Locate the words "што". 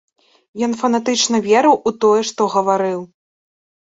2.29-2.41